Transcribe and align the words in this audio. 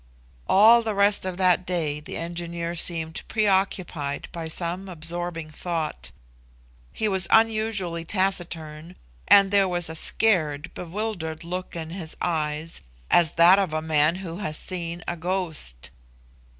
All 0.47 0.81
the 0.81 0.95
rest 0.95 1.25
of 1.25 1.37
that 1.37 1.63
day 1.63 1.99
the 1.99 2.17
engineer 2.17 2.73
seemed 2.73 3.21
preoccupied 3.27 4.29
by 4.31 4.47
some 4.47 4.89
absorbing 4.89 5.51
thought. 5.51 6.11
He 6.91 7.07
was 7.07 7.27
unusually 7.29 8.03
taciturn, 8.03 8.95
and 9.27 9.51
there 9.51 9.67
was 9.67 9.91
a 9.91 9.95
scared, 9.95 10.73
bewildered 10.73 11.43
look 11.43 11.75
in 11.75 11.91
his 11.91 12.17
eyes, 12.19 12.81
as 13.11 13.33
that 13.33 13.59
of 13.59 13.73
a 13.73 13.81
man 13.83 14.15
who 14.25 14.37
has 14.37 14.57
seen 14.57 15.03
a 15.07 15.15
ghost. 15.15 15.91